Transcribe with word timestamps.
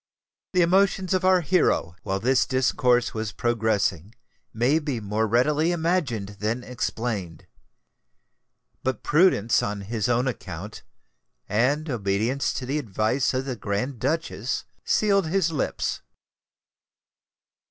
The 0.53 0.63
emotions 0.63 1.13
of 1.13 1.23
our 1.23 1.41
hero, 1.41 1.93
while 2.01 2.19
this 2.19 2.47
discourse 2.47 3.13
was 3.13 3.31
progressing, 3.31 4.15
may 4.51 4.79
be 4.79 4.99
more 4.99 5.27
readily 5.27 5.71
imagined 5.71 6.37
than 6.39 6.63
explained: 6.63 7.45
but 8.81 9.03
prudence 9.03 9.61
on 9.61 9.81
his 9.81 10.09
own 10.09 10.27
account, 10.27 10.81
and 11.47 11.87
obedience 11.87 12.51
to 12.53 12.65
the 12.65 12.79
advice 12.79 13.31
of 13.35 13.45
the 13.45 13.55
Grand 13.55 13.99
Duchess, 13.99 14.65
sealed 14.83 15.27
his 15.27 15.51
lips. 15.51 16.01